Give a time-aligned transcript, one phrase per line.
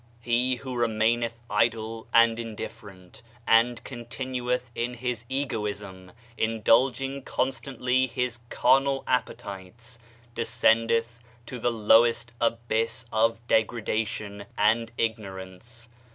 [0.21, 9.03] He who remaineth idle and indifferent, and continueth in his egoism, indulging constantly his carnal
[9.05, 9.99] appetites,
[10.33, 15.87] descendth to the lowest abyss of degradation, and ignorance.